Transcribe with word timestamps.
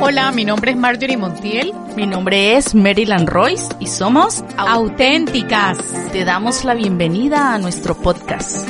Hola, 0.00 0.32
mi 0.32 0.44
nombre 0.44 0.72
es 0.72 0.76
Marjorie 0.76 1.16
Montiel. 1.16 1.72
Mi 1.96 2.06
nombre 2.06 2.56
es 2.56 2.74
Maryland 2.74 3.28
Royce 3.28 3.74
y 3.80 3.86
somos 3.86 4.44
Auténticas. 4.56 5.78
Te 6.12 6.24
damos 6.24 6.64
la 6.64 6.74
bienvenida 6.74 7.54
a 7.54 7.58
nuestro 7.58 7.96
podcast. 7.96 8.68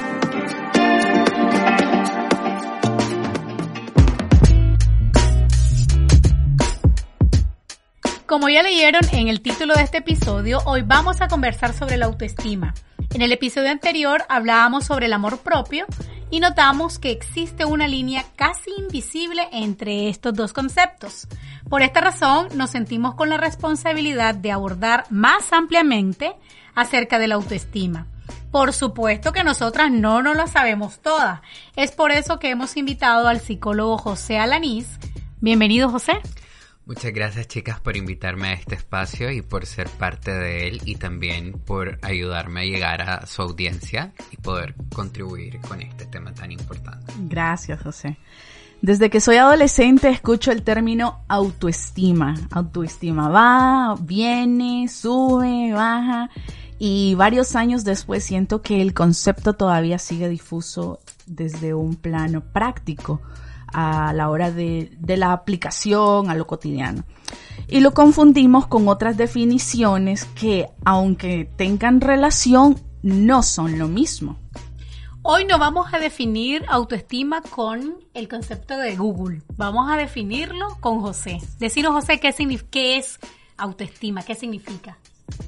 Como 8.27 8.49
ya 8.49 8.63
leyeron 8.63 9.03
en 9.13 9.29
el 9.29 9.41
título 9.41 9.75
de 9.75 9.83
este 9.83 9.99
episodio, 9.99 10.59
hoy 10.67 10.83
vamos 10.83 11.21
a 11.21 11.29
conversar 11.29 11.73
sobre 11.73 11.97
la 11.97 12.07
autoestima. 12.07 12.75
En 13.15 13.23
el 13.23 13.31
episodio 13.33 13.71
anterior 13.71 14.25
hablábamos 14.29 14.85
sobre 14.85 15.07
el 15.07 15.13
amor 15.13 15.39
propio 15.39 15.87
y 16.35 16.41
notamos 16.41 16.99
que 16.99 17.13
existe 17.13 17.65
una 17.65 17.87
línea 17.87 18.25
casi 18.35 18.69
invisible 18.77 19.47
entre 19.53 20.09
estos 20.09 20.35
dos 20.35 20.53
conceptos. 20.53 21.29
Por 21.71 21.83
esta 21.83 22.01
razón 22.01 22.49
nos 22.57 22.71
sentimos 22.71 23.15
con 23.15 23.29
la 23.29 23.37
responsabilidad 23.37 24.35
de 24.35 24.51
abordar 24.51 25.05
más 25.11 25.53
ampliamente 25.53 26.35
acerca 26.75 27.21
de 27.21 27.29
la 27.29 27.37
autoestima. 27.37 28.09
Por 28.51 28.73
supuesto 28.73 29.33
que 29.33 29.45
nosotras 29.45 29.93
no 29.93 30.23
nos 30.23 30.37
lo 30.37 30.49
sabemos 30.49 30.99
todas. 30.99 31.41
Es 31.77 31.93
por 31.93 32.11
eso 32.11 32.41
que 32.41 32.51
hemos 32.51 32.77
invitado 32.77 33.29
al 33.29 33.39
psicólogo 33.39 33.97
José 33.97 34.37
Alanís. 34.37 34.89
Bienvenido 35.41 35.89
José. 35.89 36.15
Muchas 36.87 37.15
gracias 37.15 37.49
chicas 37.49 37.81
por 37.81 37.97
invitarme 37.97 38.49
a 38.49 38.53
este 38.53 38.75
espacio 38.75 39.31
y 39.31 39.41
por 39.41 39.65
ser 39.65 39.89
parte 39.89 40.31
de 40.31 40.69
él 40.69 40.83
y 40.85 40.97
también 40.97 41.53
por 41.53 41.99
ayudarme 42.03 42.61
a 42.61 42.65
llegar 42.65 43.01
a 43.01 43.27
su 43.27 43.41
audiencia 43.41 44.13
y 44.31 44.37
poder 44.37 44.75
contribuir 44.95 45.61
con 45.61 45.81
este 45.81 46.05
tema 46.05 46.35
tan 46.35 46.53
importante. 46.53 47.11
Gracias 47.21 47.81
José. 47.81 48.19
Desde 48.83 49.09
que 49.09 49.23
soy 49.23 49.37
adolescente 49.37 50.11
escucho 50.11 50.53
el 50.53 50.63
término 50.63 51.25
autoestima. 51.27 52.35
Autoestima 52.51 53.31
va, 53.31 53.97
viene, 53.99 54.87
sube, 54.89 55.73
baja 55.73 56.29
y 56.79 57.15
varios 57.15 57.57
años 57.57 57.85
después 57.85 58.25
siento 58.25 58.61
que 58.61 58.83
el 58.83 58.93
concepto 58.93 59.55
todavía 59.55 59.99
sigue 59.99 60.29
difuso 60.29 61.01
desde 61.25 61.73
un 61.73 61.97
plano 61.97 62.43
práctico 62.43 63.23
a 63.75 64.13
la 64.15 64.31
hora 64.31 64.51
de, 64.51 64.91
de, 64.99 65.17
la 65.17 65.33
aplicación 65.33 66.31
a 66.31 66.35
lo 66.35 66.47
cotidiano. 66.47 67.05
Y 67.69 67.81
lo 67.81 67.93
confundimos 67.93 68.67
con 68.67 68.89
otras 68.89 69.17
definiciones 69.17 70.25
que, 70.25 70.69
aunque 70.85 71.51
tengan 71.57 72.01
relación, 72.01 72.81
no 73.03 73.43
son 73.43 73.79
lo 73.79 73.89
mismo. 73.89 74.39
Hoy 75.27 75.47
no 75.47 75.59
vamos 75.59 75.93
a 75.93 75.99
definir 75.99 76.65
autoestima 76.69 77.41
con 77.41 77.95
el 78.13 78.29
concepto 78.29 78.77
de 78.77 78.95
Google. 78.95 79.41
Vamos 79.57 79.91
a 79.91 79.97
definirlo 79.97 80.77
con 80.81 81.01
José. 81.01 81.39
Decinos, 81.59 81.93
José, 81.93 82.21
¿qué, 82.21 82.35
qué 82.71 82.99
es 82.99 83.19
autoestima? 83.57 84.23
¿Qué 84.23 84.35
significa? 84.35 84.99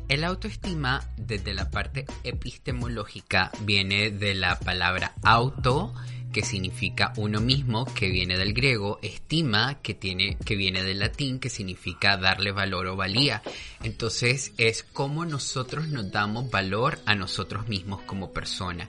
El 0.08 0.24
autoestima, 0.24 1.02
desde 1.18 1.52
la 1.52 1.70
parte 1.70 2.06
epistemológica, 2.24 3.50
viene 3.60 4.10
de 4.10 4.34
la 4.34 4.58
palabra 4.58 5.12
auto, 5.22 5.92
que 6.36 6.42
significa 6.42 7.14
uno 7.16 7.40
mismo, 7.40 7.86
que 7.86 8.10
viene 8.10 8.36
del 8.36 8.52
griego, 8.52 8.98
estima, 9.00 9.80
que, 9.80 9.94
tiene, 9.94 10.36
que 10.44 10.54
viene 10.54 10.82
del 10.82 10.98
latín, 10.98 11.38
que 11.40 11.48
significa 11.48 12.18
darle 12.18 12.52
valor 12.52 12.88
o 12.88 12.94
valía. 12.94 13.40
Entonces 13.82 14.52
es 14.58 14.82
como 14.82 15.24
nosotros 15.24 15.88
nos 15.88 16.12
damos 16.12 16.50
valor 16.50 16.98
a 17.06 17.14
nosotros 17.14 17.68
mismos 17.68 18.02
como 18.02 18.34
persona. 18.34 18.86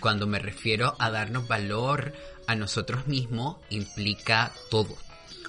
Cuando 0.00 0.26
me 0.26 0.38
refiero 0.38 0.96
a 0.98 1.10
darnos 1.10 1.46
valor 1.46 2.14
a 2.46 2.54
nosotros 2.54 3.06
mismos, 3.06 3.56
implica 3.68 4.50
todo. 4.70 4.96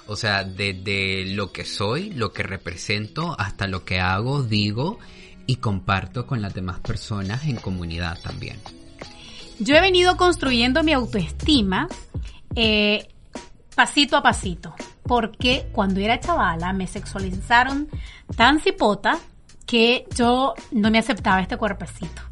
O 0.06 0.16
sea, 0.16 0.44
desde 0.44 1.24
lo 1.34 1.50
que 1.50 1.64
soy, 1.64 2.10
lo 2.10 2.30
que 2.34 2.42
represento, 2.42 3.34
hasta 3.40 3.66
lo 3.66 3.86
que 3.86 4.00
hago, 4.00 4.42
digo 4.42 4.98
y 5.46 5.56
comparto 5.56 6.26
con 6.26 6.42
las 6.42 6.52
demás 6.52 6.80
personas 6.80 7.46
en 7.46 7.56
comunidad 7.56 8.18
también. 8.20 8.60
Yo 9.60 9.74
he 9.74 9.80
venido 9.80 10.16
construyendo 10.16 10.84
mi 10.84 10.92
autoestima 10.92 11.88
eh, 12.54 13.08
pasito 13.74 14.16
a 14.16 14.22
pasito, 14.22 14.74
porque 15.02 15.68
cuando 15.72 16.00
era 16.00 16.20
chavala 16.20 16.72
me 16.72 16.86
sexualizaron 16.86 17.88
tan 18.36 18.60
cipota 18.60 19.18
que 19.66 20.06
yo 20.14 20.54
no 20.70 20.90
me 20.90 20.98
aceptaba 20.98 21.40
este 21.40 21.56
cuerpecito. 21.56 22.22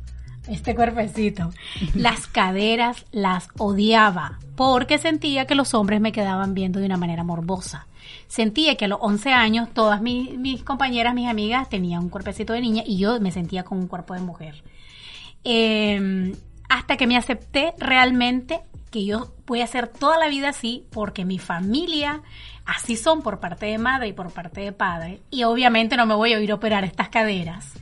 Este 0.49 0.77
cuerpecito. 0.77 1.51
Las 1.95 2.29
caderas 2.29 3.05
las 3.11 3.49
odiaba 3.59 4.39
porque 4.55 4.99
sentía 4.99 5.47
que 5.47 5.57
los 5.57 5.75
hombres 5.75 6.01
me 6.01 6.13
quedaban 6.13 6.55
viendo 6.55 6.79
de 6.79 6.87
una 6.87 6.97
manera 6.97 7.25
morbosa. 7.25 7.89
Sentía 8.29 8.77
que 8.77 8.85
a 8.85 8.89
los 8.89 8.99
11 9.03 9.33
años 9.33 9.69
todas 9.75 10.01
mis, 10.01 10.39
mis 10.39 10.63
compañeras, 10.63 11.15
mis 11.15 11.29
amigas 11.29 11.69
tenían 11.69 12.05
un 12.05 12.09
cuerpecito 12.09 12.53
de 12.53 12.61
niña 12.61 12.85
y 12.87 12.99
yo 12.99 13.21
me 13.21 13.33
sentía 13.33 13.65
con 13.65 13.79
un 13.79 13.89
cuerpo 13.89 14.15
de 14.15 14.21
mujer. 14.21 14.63
Eh, 15.43 16.33
hasta 16.69 16.97
que 16.97 17.07
me 17.07 17.17
acepté 17.17 17.75
realmente 17.79 18.61
que 18.91 19.05
yo 19.05 19.33
voy 19.47 19.61
a 19.61 19.65
hacer 19.65 19.89
toda 19.89 20.19
la 20.19 20.29
vida 20.29 20.51
así 20.51 20.85
porque 20.91 21.25
mi 21.25 21.39
familia 21.39 22.23
así 22.65 22.97
son 22.97 23.23
por 23.23 23.41
parte 23.41 23.67
de 23.67 23.79
madre 23.79 24.09
y 24.09 24.13
por 24.13 24.33
parte 24.33 24.61
de 24.61 24.73
padre 24.73 25.21
y 25.31 25.45
obviamente 25.45 25.97
no 25.97 26.07
me 26.07 26.15
voy 26.15 26.33
a 26.33 26.41
ir 26.41 26.51
a 26.51 26.55
operar 26.55 26.85
estas 26.85 27.09
caderas 27.09 27.73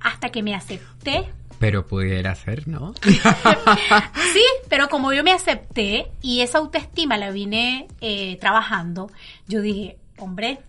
hasta 0.00 0.30
que 0.30 0.42
me 0.42 0.54
acepté 0.54 1.30
pero 1.60 1.86
pudiera 1.86 2.34
ser, 2.34 2.66
¿no? 2.66 2.94
sí, 3.02 4.44
pero 4.70 4.88
como 4.88 5.12
yo 5.12 5.22
me 5.22 5.30
acepté 5.30 6.10
y 6.22 6.40
esa 6.40 6.56
autoestima 6.56 7.18
la 7.18 7.30
vine 7.30 7.86
eh, 8.00 8.38
trabajando, 8.40 9.10
yo 9.46 9.60
dije, 9.60 9.98
hombre, 10.16 10.60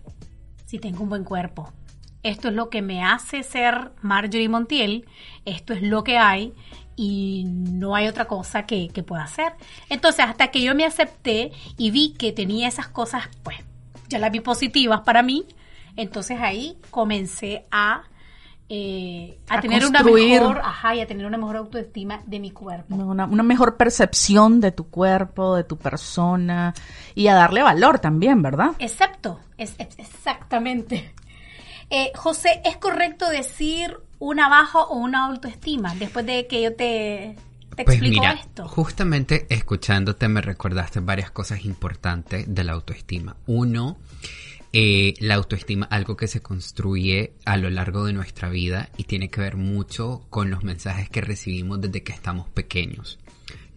si 0.65 0.79
tengo 0.79 1.03
un 1.03 1.09
buen 1.09 1.23
cuerpo, 1.23 1.71
esto 2.23 2.49
es 2.49 2.55
lo 2.55 2.69
que 2.69 2.81
me 2.81 3.05
hace 3.05 3.41
ser 3.43 3.93
Marjorie 4.01 4.49
Montiel, 4.49 5.05
esto 5.45 5.73
es 5.73 5.81
lo 5.81 6.03
que 6.03 6.17
hay 6.17 6.53
y 6.95 7.45
no 7.47 7.95
hay 7.95 8.07
otra 8.07 8.25
cosa 8.25 8.65
que, 8.65 8.89
que, 8.89 9.03
pueda 9.03 9.23
hacer. 9.23 9.53
Entonces, 9.89 10.25
hasta 10.25 10.49
que 10.49 10.61
yo 10.61 10.75
me 10.75 10.85
acepté 10.85 11.51
y 11.77 11.91
vi 11.91 12.13
que 12.13 12.31
tenía 12.31 12.67
esas 12.67 12.87
cosas, 12.87 13.29
pues 13.43 13.57
ya 14.09 14.19
las 14.19 14.31
vi 14.31 14.39
positivas 14.39 15.01
para 15.01 15.23
mí, 15.23 15.45
entonces 15.95 16.39
ahí 16.41 16.77
comencé 16.89 17.65
a, 17.71 18.03
eh, 18.69 19.37
a, 19.49 19.57
a, 19.57 19.61
tener 19.61 19.81
construir. 19.81 20.41
una 20.41 20.49
mejor, 20.49 20.65
ajá, 20.65 20.95
y 20.95 21.01
a 21.01 21.07
tener 21.07 21.25
una 21.25 21.37
mejor 21.37 21.57
autoestima 21.57 22.21
de 22.25 22.39
mi 22.39 22.51
cuerpo. 22.51 22.95
Una, 22.95 23.25
una, 23.25 23.43
mejor 23.43 23.77
percepción 23.77 24.61
de 24.61 24.71
tu 24.71 24.89
cuerpo, 24.89 25.55
de 25.55 25.63
tu 25.63 25.77
persona 25.77 26.73
y 27.15 27.27
a 27.27 27.35
darle 27.35 27.63
valor 27.63 27.99
también, 27.99 28.41
¿verdad? 28.41 28.71
Exacto, 28.79 29.39
es, 29.57 29.75
es 29.77 29.97
exactamente. 29.97 31.13
Eh, 31.93 32.13
José, 32.15 32.61
¿es 32.63 32.77
correcto 32.77 33.29
decir 33.29 33.97
una 34.17 34.47
baja 34.47 34.79
o 34.79 34.95
una 34.95 35.25
autoestima 35.25 35.93
después 35.95 36.25
de 36.25 36.47
que 36.47 36.61
yo 36.61 36.73
te, 36.73 37.35
te 37.75 37.83
pues 37.83 37.97
explico 37.97 38.21
mira, 38.21 38.31
esto? 38.31 38.65
Justamente 38.65 39.45
escuchándote 39.49 40.29
me 40.29 40.39
recordaste 40.39 41.01
varias 41.01 41.31
cosas 41.31 41.65
importantes 41.65 42.45
de 42.47 42.63
la 42.63 42.71
autoestima. 42.71 43.35
Uno, 43.45 43.97
eh, 44.71 45.15
la 45.19 45.35
autoestima, 45.35 45.85
algo 45.87 46.15
que 46.15 46.27
se 46.27 46.41
construye 46.41 47.33
a 47.43 47.57
lo 47.57 47.69
largo 47.69 48.05
de 48.05 48.13
nuestra 48.13 48.47
vida 48.47 48.87
y 48.95 49.03
tiene 49.03 49.29
que 49.29 49.41
ver 49.41 49.57
mucho 49.57 50.25
con 50.29 50.49
los 50.49 50.63
mensajes 50.63 51.09
que 51.09 51.19
recibimos 51.19 51.81
desde 51.81 52.03
que 52.03 52.13
estamos 52.13 52.47
pequeños. 52.47 53.19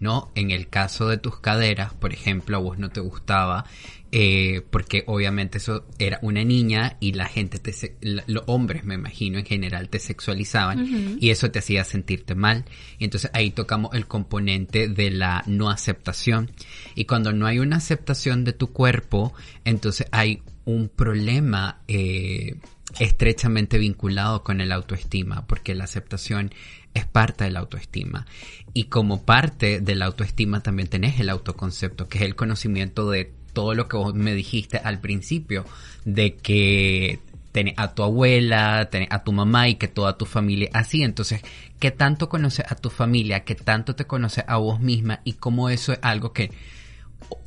¿No? 0.04 0.30
En 0.34 0.50
el 0.50 0.68
caso 0.68 1.08
de 1.08 1.16
tus 1.16 1.40
caderas, 1.40 1.94
por 1.94 2.12
ejemplo, 2.12 2.58
a 2.58 2.60
vos 2.60 2.78
no 2.78 2.90
te 2.90 3.00
gustaba 3.00 3.64
eh, 4.12 4.62
porque 4.70 5.02
obviamente 5.08 5.58
eso 5.58 5.86
era 5.98 6.20
una 6.22 6.44
niña 6.44 6.98
y 7.00 7.14
la 7.14 7.24
gente, 7.24 7.58
te, 7.58 7.96
los 8.00 8.44
hombres 8.46 8.84
me 8.84 8.94
imagino 8.94 9.38
en 9.38 9.46
general 9.46 9.88
te 9.88 9.98
sexualizaban 9.98 10.82
uh 10.82 10.86
-huh. 10.86 11.18
y 11.20 11.30
eso 11.30 11.50
te 11.50 11.58
hacía 11.58 11.82
sentirte 11.84 12.34
mal. 12.36 12.64
Y 12.98 13.04
entonces 13.04 13.30
ahí 13.32 13.50
tocamos 13.50 13.92
el 13.94 14.06
componente 14.06 14.88
de 14.88 15.10
la 15.10 15.42
no 15.46 15.70
aceptación. 15.70 16.52
Y 16.94 17.06
cuando 17.06 17.32
no 17.32 17.46
hay 17.46 17.58
una 17.58 17.78
aceptación 17.78 18.44
de 18.44 18.52
tu 18.52 18.72
cuerpo, 18.72 19.32
entonces 19.64 20.06
hay 20.12 20.42
un 20.64 20.90
problema 20.90 21.80
eh, 21.88 22.56
estrechamente 23.00 23.78
vinculado 23.78 24.44
con 24.44 24.60
el 24.60 24.70
autoestima, 24.70 25.46
porque 25.48 25.74
la 25.74 25.84
aceptación 25.84 26.52
es 26.94 27.04
parte 27.06 27.44
de 27.44 27.50
la 27.50 27.60
autoestima. 27.60 28.26
Y 28.72 28.84
como 28.84 29.24
parte 29.24 29.80
de 29.80 29.94
la 29.94 30.06
autoestima 30.06 30.62
también 30.62 30.88
tenés 30.88 31.20
el 31.20 31.28
autoconcepto, 31.28 32.08
que 32.08 32.18
es 32.18 32.24
el 32.24 32.36
conocimiento 32.36 33.10
de 33.10 33.32
todo 33.52 33.74
lo 33.74 33.88
que 33.88 33.96
vos 33.96 34.14
me 34.14 34.34
dijiste 34.34 34.78
al 34.78 35.00
principio, 35.00 35.64
de 36.04 36.36
que 36.36 37.20
tenés 37.52 37.74
a 37.76 37.94
tu 37.94 38.02
abuela, 38.02 38.88
tenés 38.90 39.08
a 39.12 39.22
tu 39.22 39.32
mamá 39.32 39.68
y 39.68 39.76
que 39.76 39.86
toda 39.86 40.18
tu 40.18 40.26
familia 40.26 40.70
así. 40.72 41.02
Entonces, 41.02 41.40
¿qué 41.78 41.90
tanto 41.90 42.28
conoces 42.28 42.66
a 42.70 42.74
tu 42.74 42.90
familia? 42.90 43.44
¿Qué 43.44 43.54
tanto 43.54 43.94
te 43.94 44.06
conoces 44.06 44.44
a 44.48 44.56
vos 44.56 44.80
misma? 44.80 45.20
Y 45.24 45.34
cómo 45.34 45.68
eso 45.70 45.92
es 45.92 46.00
algo 46.02 46.32
que 46.32 46.50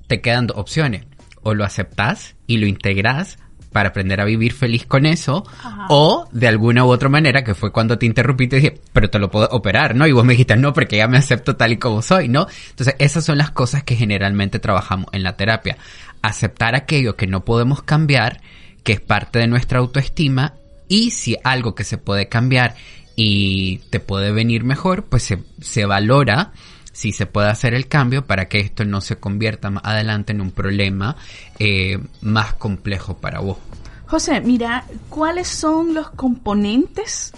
te 0.07 0.21
quedan 0.21 0.47
dos 0.47 0.57
opciones. 0.57 1.05
O 1.43 1.53
lo 1.53 1.65
aceptás 1.65 2.35
y 2.47 2.57
lo 2.57 2.67
integrás 2.67 3.37
para 3.77 3.89
aprender 3.89 4.19
a 4.19 4.25
vivir 4.25 4.53
feliz 4.53 4.87
con 4.87 5.05
eso, 5.05 5.45
Ajá. 5.59 5.85
o 5.89 6.27
de 6.31 6.47
alguna 6.47 6.83
u 6.83 6.87
otra 6.87 7.09
manera, 7.09 7.43
que 7.43 7.53
fue 7.53 7.71
cuando 7.71 7.99
te 7.99 8.07
interrumpí 8.07 8.45
y 8.45 8.47
te 8.47 8.55
dije, 8.55 8.81
pero 8.91 9.11
te 9.11 9.19
lo 9.19 9.29
puedo 9.29 9.47
operar, 9.51 9.93
¿no? 9.93 10.07
Y 10.07 10.13
vos 10.13 10.25
me 10.25 10.33
dijiste, 10.33 10.55
no, 10.55 10.73
porque 10.73 10.97
ya 10.97 11.07
me 11.07 11.19
acepto 11.19 11.57
tal 11.57 11.73
y 11.73 11.77
como 11.77 12.01
soy, 12.01 12.27
¿no? 12.27 12.47
Entonces, 12.71 12.95
esas 12.97 13.23
son 13.23 13.37
las 13.37 13.51
cosas 13.51 13.83
que 13.83 13.95
generalmente 13.95 14.57
trabajamos 14.57 15.05
en 15.11 15.21
la 15.21 15.37
terapia. 15.37 15.77
aceptar 16.23 16.73
aquello 16.73 17.15
que 17.15 17.27
no 17.27 17.45
podemos 17.45 17.83
cambiar, 17.83 18.41
que 18.81 18.93
es 18.93 18.99
parte 18.99 19.37
de 19.37 19.45
nuestra 19.45 19.77
autoestima, 19.77 20.55
y 20.87 21.11
si 21.11 21.37
algo 21.43 21.75
que 21.75 21.83
se 21.83 21.99
puede 21.99 22.29
cambiar 22.29 22.73
y 23.15 23.77
te 23.91 23.99
puede 23.99 24.31
venir 24.31 24.63
mejor, 24.63 25.03
pues 25.03 25.21
se, 25.21 25.43
se 25.61 25.85
valora 25.85 26.51
si 26.97 27.11
se 27.11 27.27
puede 27.27 27.49
hacer 27.49 27.75
el 27.75 27.87
cambio 27.87 28.25
para 28.25 28.49
que 28.49 28.59
esto 28.59 28.83
no 28.83 29.01
se 29.01 29.17
convierta 29.17 29.69
más 29.69 29.83
adelante 29.85 30.33
en 30.33 30.41
un 30.41 30.49
problema 30.49 31.15
eh, 31.59 31.99
más 32.21 32.55
complejo 32.55 33.17
para 33.17 33.39
vos. 33.39 33.59
José, 34.07 34.41
mira, 34.41 34.83
¿cuáles 35.07 35.47
son 35.47 35.93
los 35.93 36.09
componentes 36.09 37.33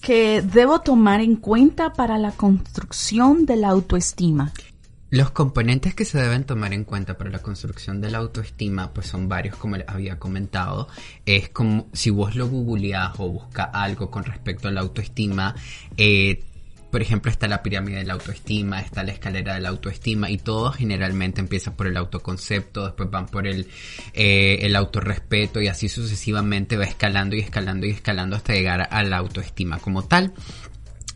que 0.00 0.40
debo 0.40 0.80
tomar 0.80 1.20
en 1.20 1.36
cuenta 1.36 1.92
para 1.92 2.16
la 2.16 2.32
construcción 2.32 3.44
de 3.44 3.56
la 3.56 3.68
autoestima? 3.68 4.54
Los 5.10 5.32
componentes 5.32 5.94
que 5.94 6.06
se 6.06 6.16
deben 6.16 6.44
tomar 6.44 6.72
en 6.72 6.84
cuenta 6.84 7.18
para 7.18 7.28
la 7.28 7.40
construcción 7.40 8.00
de 8.00 8.10
la 8.10 8.18
autoestima, 8.18 8.90
pues 8.94 9.08
son 9.08 9.28
varios, 9.28 9.56
como 9.56 9.76
les 9.76 9.86
había 9.86 10.18
comentado. 10.18 10.88
Es 11.26 11.50
como 11.50 11.88
si 11.92 12.08
vos 12.08 12.34
lo 12.36 12.48
googleás 12.48 13.12
o 13.18 13.28
buscas 13.28 13.68
algo 13.74 14.10
con 14.10 14.24
respecto 14.24 14.68
a 14.68 14.70
la 14.70 14.80
autoestima, 14.80 15.54
eh, 15.98 16.42
por 16.94 17.02
ejemplo, 17.02 17.28
está 17.28 17.48
la 17.48 17.60
pirámide 17.60 17.96
de 17.96 18.04
la 18.04 18.12
autoestima, 18.12 18.78
está 18.78 19.02
la 19.02 19.10
escalera 19.10 19.54
de 19.54 19.60
la 19.60 19.70
autoestima 19.70 20.30
y 20.30 20.38
todo 20.38 20.70
generalmente 20.70 21.40
empieza 21.40 21.74
por 21.74 21.88
el 21.88 21.96
autoconcepto, 21.96 22.84
después 22.84 23.10
van 23.10 23.26
por 23.26 23.48
el, 23.48 23.66
eh, 24.12 24.58
el 24.60 24.76
autorrespeto 24.76 25.60
y 25.60 25.66
así 25.66 25.88
sucesivamente 25.88 26.76
va 26.76 26.84
escalando 26.84 27.34
y 27.34 27.40
escalando 27.40 27.88
y 27.88 27.90
escalando 27.90 28.36
hasta 28.36 28.52
llegar 28.52 28.86
a 28.92 29.02
la 29.02 29.16
autoestima 29.16 29.80
como 29.80 30.04
tal. 30.04 30.34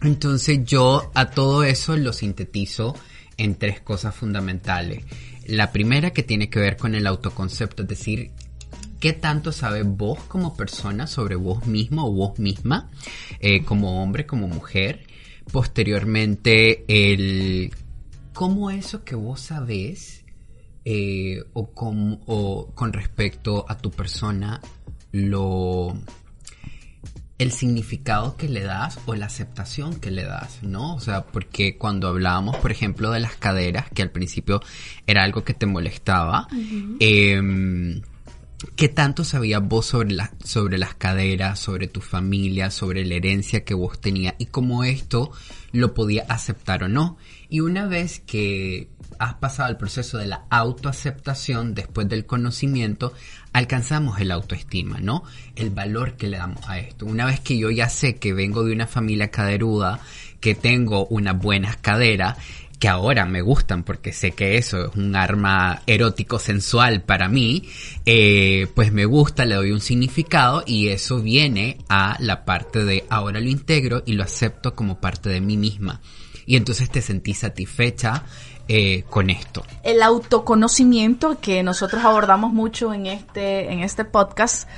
Entonces 0.03 0.65
yo 0.65 1.13
a 1.15 1.27
todo 1.27 1.63
eso 1.63 1.97
lo 1.97 2.13
sintetizo 2.13 2.97
en 3.37 3.55
tres 3.55 3.81
cosas 3.81 4.17
fundamentales. 4.17 5.05
La 5.47 5.71
primera 5.71 6.11
que 6.11 6.25
tiene 6.25 6.51
que 6.51 6.59
ver 6.59 6.77
con 6.77 6.97
el 6.97 7.07
autoconcepto, 7.07 7.85
es 7.85 7.89
decir, 7.89 8.33
qué 8.99 9.13
tanto 9.13 9.53
sabes 9.53 9.85
vos 9.87 10.19
como 10.25 10.57
persona 10.57 11.07
sobre 11.07 11.37
vos 11.37 11.69
mismo 11.69 12.09
o 12.09 12.13
vos 12.13 12.41
misma, 12.41 12.91
eh, 13.39 13.63
como 13.63 14.03
hombre, 14.03 14.27
como 14.27 14.49
mujer. 14.49 15.07
Posteriormente, 15.53 16.85
el 16.89 17.73
cómo 18.33 18.71
eso 18.71 19.05
que 19.05 19.15
vos 19.15 19.41
sabés 19.41 20.25
eh, 20.85 21.43
o, 21.55 21.71
con, 21.73 22.21
o 22.27 22.71
con 22.75 22.93
respecto 22.93 23.65
a 23.69 23.77
tu 23.77 23.91
persona 23.91 24.61
lo 25.13 25.95
el 27.39 27.53
significado 27.53 28.37
que 28.37 28.49
le 28.49 28.63
das 28.63 28.99
o 29.07 29.15
la 29.15 29.27
aceptación 29.27 30.01
que 30.01 30.11
le 30.11 30.25
das, 30.25 30.63
¿no? 30.63 30.97
O 30.97 31.01
sea, 31.01 31.25
porque 31.25 31.79
cuando 31.79 32.09
hablábamos, 32.09 32.57
por 32.57 32.73
ejemplo, 32.73 33.13
de 33.13 33.21
las 33.21 33.37
caderas, 33.37 33.89
que 33.91 34.03
al 34.03 34.11
principio 34.11 34.61
era 35.07 35.23
algo 35.23 35.45
que 35.45 35.55
te 35.55 35.67
molestaba, 35.67 36.49
em, 36.99 38.03
¿qué 38.77 38.89
tanto 38.89 39.25
sabías 39.25 39.63
vos 39.63 39.87
sobre, 39.87 40.13
la, 40.13 40.33
sobre 40.45 40.79
las 40.79 40.95
caderas, 40.95 41.59
sobre 41.59 41.87
tu 41.89 42.01
familia, 42.01 42.71
sobre 42.71 43.05
la 43.05 43.15
herencia 43.15 43.65
que 43.65 43.75
vos 43.75 44.01
tenías 44.01 44.35
y 44.39 44.47
cómo 44.47 44.85
esto 44.85 45.31
lo 45.73 45.95
podía 45.95 46.25
aceptar 46.29 46.85
o 46.85 46.89
no? 46.89 47.17
Y 47.49 47.61
una 47.61 47.87
vez 47.87 48.21
que 48.21 48.89
has 49.19 49.35
pasado 49.35 49.71
el 49.71 49.77
proceso 49.77 50.19
de 50.19 50.27
la 50.27 50.45
autoaceptación 50.51 51.75
después 51.75 52.09
del 52.09 52.27
conocimiento, 52.27 53.15
alcanzamos 53.53 54.21
el 54.21 54.31
autoestima, 54.31 55.01
¿no? 55.01 55.25
El 55.57 55.71
valor 55.71 56.17
que 56.17 56.29
le 56.29 56.39
damos 56.39 56.69
a 56.69 56.79
esto. 56.79 57.07
Una 57.07 57.27
vez 57.27 57.41
que 57.41 57.59
yo 57.59 57.71
ya 57.71 57.89
sé 57.89 58.17
que 58.17 58.33
vengo 58.33 58.65
de 58.65 58.73
una 58.73 58.87
familia 58.87 59.31
caderuda, 59.31 60.01
que 60.41 60.55
tengo 60.55 61.07
unas 61.07 61.37
buenas 61.39 61.77
caderas, 61.77 62.37
que 62.79 62.89
ahora 62.89 63.25
me 63.27 63.43
gustan 63.43 63.83
porque 63.83 64.13
sé 64.13 64.33
que 64.33 64.57
eso 64.57 64.87
es 64.87 64.97
un 64.97 65.17
arma 65.17 65.83
erótico 65.87 66.39
sensual 66.39 67.03
para 67.03 67.29
mí, 67.29 67.69
eh, 68.07 68.69
pues 68.75 68.93
me 68.93 69.05
gusta, 69.05 69.45
le 69.45 69.57
doy 69.57 69.73
un 69.73 69.81
significado 69.81 70.63
y 70.67 70.89
eso 70.89 71.21
viene 71.21 71.79
a 71.89 72.17
la 72.21 72.45
parte 72.45 72.85
de 72.85 73.05
ahora 73.11 73.41
lo 73.41 73.49
integro 73.49 74.03
y 74.07 74.13
lo 74.13 74.23
acepto 74.23 74.75
como 74.75 75.01
parte 75.01 75.29
de 75.29 75.41
mí 75.41 75.57
misma. 75.57 76.01
Y 76.47 76.57
entonces 76.57 76.89
te 76.89 77.03
sentís 77.03 77.39
satisfecha, 77.39 78.25
eh, 78.71 79.05
con 79.09 79.31
esto. 79.31 79.65
El 79.83 80.03
autoconocimiento 80.03 81.41
que 81.41 81.63
nosotros 81.63 82.05
abordamos 82.05 82.53
mucho 82.53 82.93
en 82.93 83.07
este, 83.07 83.73
en 83.73 83.81
este 83.81 84.05
podcast 84.05 84.69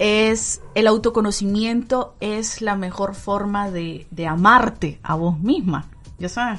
es 0.00 0.60
el 0.74 0.88
autoconocimiento 0.88 2.16
es 2.18 2.60
la 2.60 2.74
mejor 2.74 3.14
forma 3.14 3.70
de, 3.70 4.04
amarte 4.28 4.98
a 5.04 5.14
vos 5.14 5.38
misma. 5.38 5.86
¿Ya 6.18 6.28
sabes? 6.28 6.58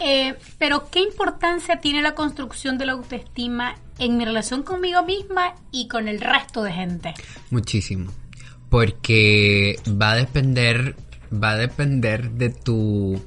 Eh, 0.00 0.34
pero 0.58 0.88
¿qué 0.90 1.00
importancia 1.00 1.80
tiene 1.80 2.02
la 2.02 2.14
construcción 2.14 2.78
de 2.78 2.86
la 2.86 2.92
autoestima 2.92 3.76
en 3.98 4.16
mi 4.16 4.24
relación 4.24 4.62
conmigo 4.62 5.04
misma 5.04 5.54
y 5.70 5.88
con 5.88 6.08
el 6.08 6.20
resto 6.20 6.62
de 6.62 6.72
gente? 6.72 7.14
Muchísimo. 7.50 8.10
Porque 8.70 9.78
va 9.88 10.12
a 10.12 10.16
depender, 10.16 10.96
va 11.32 11.50
a 11.50 11.56
depender 11.56 12.30
de 12.30 12.50
tu 12.50 13.20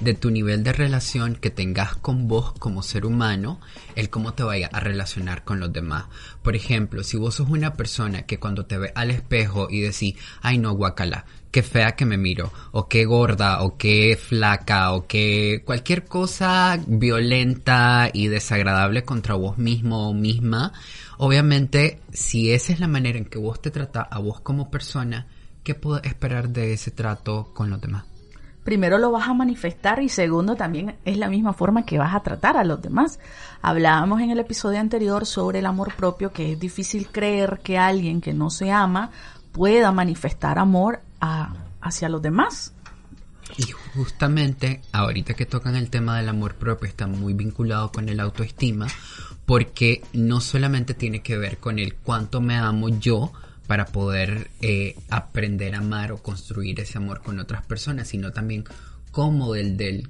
de 0.00 0.14
tu 0.14 0.30
nivel 0.30 0.62
de 0.62 0.72
relación 0.72 1.34
que 1.34 1.50
tengas 1.50 1.96
con 1.96 2.28
vos 2.28 2.52
como 2.52 2.82
ser 2.82 3.04
humano, 3.04 3.60
el 3.96 4.10
cómo 4.10 4.34
te 4.34 4.42
vaya 4.42 4.68
a 4.72 4.80
relacionar 4.80 5.44
con 5.44 5.60
los 5.60 5.72
demás. 5.72 6.06
Por 6.42 6.54
ejemplo, 6.54 7.02
si 7.02 7.16
vos 7.16 7.36
sos 7.36 7.48
una 7.48 7.74
persona 7.74 8.22
que 8.22 8.38
cuando 8.38 8.66
te 8.66 8.78
ve 8.78 8.92
al 8.94 9.10
espejo 9.10 9.68
y 9.70 9.80
decís, 9.80 10.14
ay 10.40 10.58
no, 10.58 10.72
guacala, 10.72 11.24
qué 11.50 11.62
fea 11.62 11.92
que 11.92 12.06
me 12.06 12.18
miro, 12.18 12.52
o 12.72 12.88
qué 12.88 13.04
gorda, 13.04 13.62
o 13.62 13.76
qué 13.76 14.16
flaca, 14.16 14.92
o 14.92 15.06
qué 15.06 15.62
cualquier 15.64 16.04
cosa 16.04 16.78
violenta 16.86 18.10
y 18.12 18.28
desagradable 18.28 19.04
contra 19.04 19.34
vos 19.34 19.58
mismo 19.58 20.08
o 20.08 20.14
misma, 20.14 20.72
obviamente, 21.18 22.00
si 22.12 22.52
esa 22.52 22.72
es 22.72 22.80
la 22.80 22.88
manera 22.88 23.18
en 23.18 23.24
que 23.24 23.38
vos 23.38 23.60
te 23.60 23.70
tratas 23.70 24.06
a 24.10 24.18
vos 24.18 24.40
como 24.40 24.70
persona, 24.70 25.26
¿qué 25.62 25.74
puedes 25.74 26.04
esperar 26.04 26.50
de 26.50 26.72
ese 26.72 26.90
trato 26.90 27.50
con 27.54 27.70
los 27.70 27.80
demás? 27.80 28.04
primero 28.68 28.98
lo 28.98 29.10
vas 29.10 29.26
a 29.26 29.32
manifestar 29.32 30.02
y 30.02 30.10
segundo 30.10 30.54
también 30.54 30.96
es 31.06 31.16
la 31.16 31.30
misma 31.30 31.54
forma 31.54 31.86
que 31.86 31.96
vas 31.96 32.14
a 32.14 32.20
tratar 32.20 32.58
a 32.58 32.64
los 32.64 32.82
demás. 32.82 33.18
Hablábamos 33.62 34.20
en 34.20 34.28
el 34.28 34.40
episodio 34.40 34.78
anterior 34.78 35.24
sobre 35.24 35.60
el 35.60 35.64
amor 35.64 35.94
propio, 35.94 36.34
que 36.34 36.52
es 36.52 36.60
difícil 36.60 37.08
creer 37.08 37.60
que 37.62 37.78
alguien 37.78 38.20
que 38.20 38.34
no 38.34 38.50
se 38.50 38.70
ama 38.70 39.10
pueda 39.52 39.90
manifestar 39.90 40.58
amor 40.58 41.00
hacia 41.20 42.08
los 42.08 42.22
demás. 42.22 42.74
Y 43.56 43.64
justamente 43.94 44.82
ahorita 44.92 45.34
que 45.34 45.46
tocan 45.46 45.74
el 45.74 45.90
tema 45.90 46.18
del 46.18 46.28
amor 46.28 46.56
propio 46.56 46.88
está 46.88 47.06
muy 47.06 47.32
vinculado 47.32 47.90
con 47.90 48.08
el 48.08 48.20
autoestima 48.20 48.86
porque 49.46 50.02
no 50.12 50.40
solamente 50.40 50.92
tiene 50.92 51.22
que 51.22 51.38
ver 51.38 51.58
con 51.58 51.78
el 51.78 51.94
cuánto 51.94 52.42
me 52.42 52.56
amo 52.56 52.90
yo, 52.90 53.32
para 53.68 53.84
poder 53.84 54.50
eh, 54.62 54.96
aprender 55.10 55.74
a 55.74 55.78
amar 55.78 56.10
o 56.10 56.22
construir 56.22 56.80
ese 56.80 56.96
amor 56.96 57.20
con 57.22 57.38
otras 57.38 57.64
personas, 57.66 58.08
sino 58.08 58.32
también 58.32 58.64
cómo 59.12 59.52
del, 59.52 59.76
del 59.76 60.08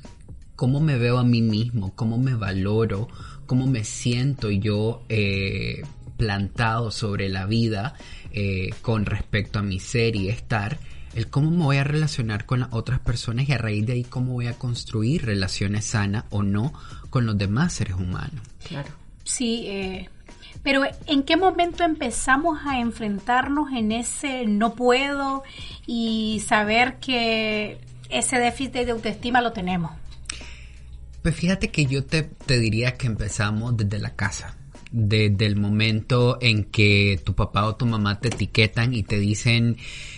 cómo 0.55 0.81
me 0.81 0.97
veo 0.97 1.19
a 1.19 1.25
mí 1.25 1.43
mismo, 1.43 1.93
cómo 1.97 2.19
me 2.19 2.37
valoro, 2.37 3.09
cómo 3.47 3.67
me 3.67 3.83
siento 3.83 4.49
yo 4.49 5.03
eh, 5.09 5.83
plantado 6.17 6.93
sobre 6.93 7.29
la 7.29 7.47
vida 7.47 7.95
eh, 8.31 8.71
con 8.81 9.07
respecto 9.07 9.59
a 9.59 9.63
mi 9.63 9.81
ser 9.81 10.15
y 10.15 10.29
estar, 10.29 10.79
el 11.15 11.29
cómo 11.29 11.51
me 11.51 11.65
voy 11.65 11.77
a 11.79 11.85
relacionar 11.85 12.47
con 12.47 12.61
las 12.61 12.69
otras 12.73 13.01
personas 13.01 13.49
y 13.49 13.53
a 13.53 13.59
raíz 13.59 13.87
de 13.87 13.95
ahí 13.95 14.05
cómo 14.05 14.35
voy 14.35 14.47
a 14.47 14.55
construir 14.55 15.25
relaciones 15.25 15.87
sanas 15.87 16.25
o 16.31 16.43
no 16.43 16.73
con 17.11 17.27
los 17.27 17.39
demás 17.39 17.73
seres 17.73 17.95
humanos. 17.95 18.41
Claro. 18.67 18.91
Sí, 19.25 19.65
eh, 19.69 20.09
pero 20.63 20.83
¿en 21.07 21.23
qué 21.23 21.37
momento 21.37 21.85
empezamos 21.85 22.59
a 22.67 22.81
enfrentarnos 22.81 23.73
en 23.73 23.93
ese 23.93 24.47
no 24.47 24.75
puedo 24.75 25.43
y 25.87 26.43
saber 26.47 26.99
que 26.99 27.81
ese 28.11 28.39
déficit 28.39 28.73
de 28.73 28.91
autoestima 28.91 29.41
lo 29.41 29.53
tenemos? 29.53 29.93
Pues 31.23 31.35
fíjate 31.35 31.71
que 31.71 31.87
yo 31.87 32.05
te, 32.05 32.23
te 32.23 32.59
diría 32.59 32.97
que 32.97 33.07
empezamos 33.07 33.77
desde 33.77 33.99
la 33.99 34.15
casa 34.15 34.58
desde 34.91 35.47
el 35.47 35.57
momento 35.57 36.39
en 36.41 36.65
que 36.65 37.21
tu 37.25 37.35
papá 37.35 37.67
o 37.67 37.77
tu 37.77 37.87
mamá 37.87 38.21
te 38.21 38.29
etiquetan 38.29 38.95
y 38.95 39.03
te 39.03 39.19
dicen, 39.19 39.77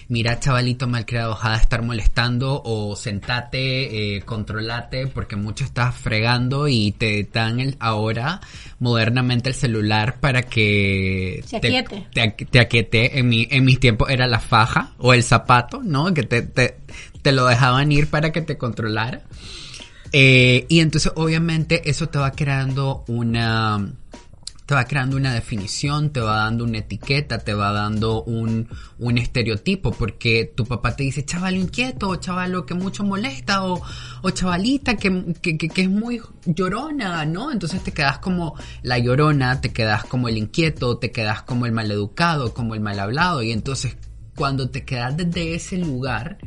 mira 0.09 0.39
chavalito 0.41 0.87
malcriado, 0.87 1.35
deja 1.35 1.51
de 1.51 1.57
estar 1.57 1.83
molestando 1.83 2.61
o 2.65 2.97
sentate, 2.97 4.17
eh, 4.17 4.23
controlate 4.23 5.07
porque 5.07 5.37
mucho 5.37 5.65
estás 5.65 5.95
fregando 5.95 6.69
y 6.69 6.93
te 6.93 7.29
dan 7.33 7.61
el, 7.61 7.77
ahora 7.81 8.41
modernamente 8.79 9.49
el 9.49 9.55
celular 9.55 10.19
para 10.21 10.43
que 10.43 11.45
te 11.49 11.57
aquiete. 11.57 12.07
Te, 12.51 12.61
aquiete. 12.61 13.19
En, 13.19 13.29
mi, 13.29 13.47
en 13.51 13.65
mis 13.65 13.81
tiempos 13.81 14.11
era 14.11 14.27
la 14.27 14.41
faja 14.41 14.93
o 14.99 15.15
el 15.15 15.23
zapato, 15.23 15.83
¿no? 15.83 16.13
Que 16.13 16.23
te, 16.23 16.43
te, 16.43 16.77
te 17.23 17.33
lo 17.33 17.47
dejaban 17.47 17.93
ir 17.93 18.09
para 18.09 18.33
que 18.33 18.43
te 18.43 18.57
controlara. 18.57 19.23
Eh, 20.13 20.67
y 20.69 20.81
entonces 20.81 21.13
obviamente 21.15 21.89
eso 21.89 22.09
te 22.09 22.19
va 22.19 22.33
creando 22.33 23.05
una 23.07 23.93
te 24.71 24.77
va 24.77 24.85
creando 24.85 25.17
una 25.17 25.35
definición, 25.35 26.11
te 26.11 26.21
va 26.21 26.45
dando 26.45 26.63
una 26.63 26.79
etiqueta, 26.79 27.39
te 27.39 27.55
va 27.55 27.73
dando 27.73 28.23
un, 28.23 28.69
un 29.01 29.19
estereotipo, 29.19 29.91
porque 29.91 30.53
tu 30.57 30.65
papá 30.65 30.95
te 30.95 31.03
dice 31.03 31.25
chaval 31.25 31.57
inquieto, 31.57 32.09
o 32.09 32.15
chavalo 32.15 32.67
que 32.67 32.75
mucho 32.75 33.03
molesta, 33.03 33.65
o, 33.65 33.83
o 34.23 34.31
chavalita 34.31 34.95
que, 34.95 35.35
que, 35.43 35.59
que, 35.59 35.83
es 35.83 35.91
muy 35.91 36.23
llorona, 36.45 37.25
¿no? 37.25 37.51
Entonces 37.51 37.83
te 37.83 37.91
quedas 37.91 38.21
como 38.21 38.55
la 38.83 39.01
llorona, 39.01 39.61
te 39.61 39.73
quedas 39.73 40.05
como 40.05 40.29
el 40.29 40.39
inquieto, 40.39 40.99
te 40.99 41.11
quedas 41.11 41.43
como 41.43 41.67
el 41.67 41.73
maleducado, 41.73 42.55
como 42.55 42.77
el 42.77 42.81
mal 42.81 43.01
hablado, 43.01 43.43
y 43.43 43.51
entonces 43.51 43.97
cuando 44.37 44.71
te 44.71 44.85
quedas 44.85 45.17
desde 45.17 45.57
ese 45.57 45.79
lugar, 45.79 46.39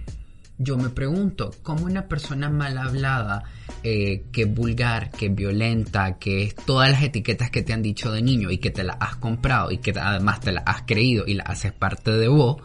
yo 0.58 0.78
me 0.78 0.88
pregunto, 0.88 1.52
¿cómo 1.62 1.84
una 1.84 2.08
persona 2.08 2.50
mal 2.50 2.78
hablada, 2.78 3.44
eh, 3.84 4.24
que 4.32 4.44
es 4.44 4.54
vulgar, 4.54 5.12
que 5.12 5.28
es 5.28 5.36
violenta, 5.36 6.18
que 6.18 6.44
es 6.44 6.56
todas 6.56 6.90
las 6.90 7.04
etiquetas 7.04 7.50
que 7.50 7.62
te 7.62 7.74
han 7.74 7.82
dicho 7.82 8.12
de 8.12 8.22
niño 8.22 8.50
y 8.50 8.58
que 8.58 8.72
te 8.72 8.84
las 8.84 8.98
has 9.00 9.18
comprado 9.18 9.72
y 9.72 9.78
que 9.78 9.92
además 9.92 10.40
te 10.40 10.52
las 10.52 10.64
has 10.66 10.84
creído 10.84 11.26
y 11.28 11.34
las 11.34 11.50
haces 11.50 11.74
parte 11.74 12.12
de 12.12 12.28
vos, 12.28 12.62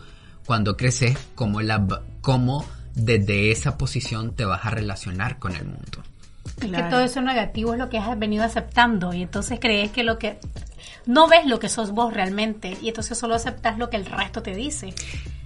cuando 0.46 0.76
creces, 0.76 1.18
¿cómo, 1.34 1.60
la, 1.60 1.86
cómo 2.20 2.64
desde 2.94 3.50
esa 3.50 3.76
posición 3.76 4.34
te 4.34 4.44
vas 4.44 4.64
a 4.64 4.70
relacionar 4.70 5.38
con 5.38 5.54
el 5.54 5.64
mundo? 5.64 6.02
Es 6.60 6.70
que 6.70 6.82
todo 6.84 7.00
eso 7.00 7.20
negativo 7.20 7.72
es 7.72 7.78
lo 7.78 7.88
que 7.88 7.98
has 7.98 8.18
venido 8.18 8.44
aceptando 8.44 9.12
y 9.12 9.22
entonces 9.22 9.58
crees 9.60 9.90
que 9.90 10.02
lo 10.02 10.18
que 10.18 10.38
no 11.06 11.28
ves 11.28 11.46
lo 11.46 11.58
que 11.58 11.68
sos 11.68 11.92
vos 11.92 12.12
realmente 12.12 12.76
y 12.82 12.88
entonces 12.88 13.18
solo 13.18 13.34
aceptas 13.34 13.78
lo 13.78 13.90
que 13.90 13.96
el 13.96 14.06
resto 14.06 14.42
te 14.42 14.54
dice. 14.54 14.94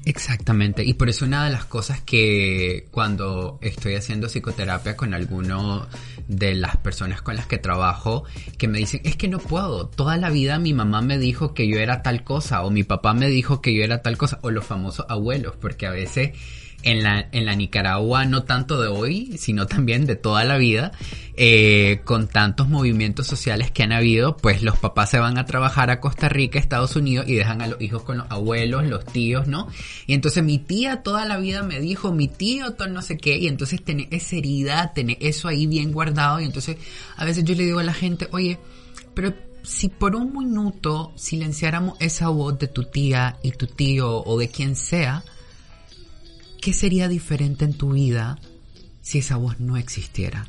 Exactamente, 0.05 0.85
y 0.85 0.95
por 0.95 1.09
eso 1.09 1.25
una 1.25 1.45
de 1.45 1.53
las 1.53 1.65
cosas 1.65 2.01
que 2.01 2.89
cuando 2.91 3.59
estoy 3.63 3.95
haciendo 3.95 4.27
psicoterapia 4.27 4.97
con 4.97 5.15
alguno 5.15 5.87
de 6.27 6.57
las 6.57 6.77
personas 6.77 7.23
con 7.23 7.37
las 7.37 7.47
que 7.47 7.59
trabajo, 7.59 8.25
que 8.59 8.67
me 8.67 8.79
dicen, 8.79 9.01
es 9.05 9.15
que 9.15 9.29
no 9.29 9.39
puedo, 9.39 9.87
toda 9.87 10.17
la 10.17 10.31
vida 10.31 10.59
mi 10.59 10.75
mamá 10.75 11.03
me 11.03 11.19
dijo 11.19 11.55
que 11.55 11.69
yo 11.69 11.79
era 11.79 12.03
tal 12.03 12.25
cosa, 12.25 12.63
o 12.65 12.71
mi 12.71 12.83
papá 12.83 13.15
me 13.15 13.29
dijo 13.29 13.61
que 13.63 13.75
yo 13.75 13.85
era 13.85 14.03
tal 14.03 14.19
cosa, 14.19 14.41
o 14.43 14.51
los 14.51 14.65
famosos 14.65 15.07
abuelos, 15.09 15.55
porque 15.61 15.87
a 15.87 15.93
veces 15.93 16.33
en 16.83 17.03
la, 17.03 17.29
en 17.31 17.47
la 17.47 17.55
Nicaragua, 17.55 18.25
no 18.25 18.43
tanto 18.43 18.81
de 18.81 18.89
hoy, 18.89 19.39
sino 19.39 19.67
también 19.67 20.07
de 20.07 20.17
toda 20.17 20.45
la 20.45 20.57
vida, 20.57 20.93
eh, 21.35 22.03
con 22.05 22.29
tantos 22.29 22.69
movimientos 22.69 23.27
sociales 23.27 23.71
que 23.71 23.83
han 23.83 23.93
habido, 23.93 24.37
pues 24.37 24.63
los 24.63 24.79
papás 24.79 25.11
se 25.11 25.19
van 25.19 25.39
a 25.39 25.47
trabajar 25.47 25.91
a 25.91 25.99
Costa 25.99 26.29
Rica, 26.29 26.59
Estados 26.59 26.95
Unidos, 26.95 27.27
y 27.27 27.35
dejan 27.35 27.63
a 27.63 27.67
los 27.67 27.81
hijos 27.81 28.03
con 28.03 28.19
los 28.19 28.31
abuelos, 28.31 28.85
los 28.87 29.05
tíos, 29.07 29.47
¿no? 29.47 29.69
Y 30.07 30.13
entonces 30.13 30.45
mi 30.45 30.59
tía 30.59 31.03
toda 31.03 31.25
la 31.25 31.39
vida 31.39 31.63
me 31.63 31.81
dijo, 31.81 32.13
mi 32.13 32.29
tío, 32.29 32.73
todo 32.73 32.89
no 32.89 33.01
sé 33.01 33.17
qué, 33.17 33.39
y 33.39 33.49
entonces 33.49 33.83
tiene 33.83 34.09
esa 34.11 34.37
herida, 34.37 34.93
tiene 34.95 35.17
eso 35.21 35.49
ahí 35.49 35.67
bien 35.67 35.91
guardado, 35.93 36.41
y 36.41 36.45
entonces 36.45 36.77
a 37.17 37.25
veces 37.25 37.45
yo 37.45 37.55
le 37.55 37.65
digo 37.65 37.79
a 37.79 37.85
la 37.85 37.95
gente, 37.95 38.29
oye, 38.33 38.59
pero 39.15 39.33
si 39.63 39.89
por 39.89 40.17
un 40.17 40.37
minuto 40.37 41.13
silenciáramos 41.17 41.97
esa 42.01 42.29
voz 42.29 42.59
de 42.59 42.69
tu 42.69 42.85
tía 42.85 43.39
y 43.43 43.53
tu 43.53 43.67
tío 43.67 44.23
o 44.23 44.39
de 44.39 44.49
quien 44.49 44.77
sea, 44.77 45.25
¿qué 46.61 46.73
sería 46.73 47.09
diferente 47.09 47.65
en 47.65 47.73
tu 47.73 47.93
vida 47.93 48.39
si 49.01 49.19
esa 49.19 49.37
voz 49.37 49.61
no 49.61 49.77
existiera? 49.77 50.47